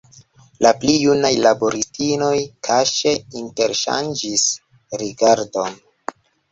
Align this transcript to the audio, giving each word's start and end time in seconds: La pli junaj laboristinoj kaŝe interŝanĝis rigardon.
La 0.65 0.69
pli 0.83 0.95
junaj 1.01 1.31
laboristinoj 1.47 2.33
kaŝe 2.69 3.15
interŝanĝis 3.45 4.51
rigardon. 5.05 5.83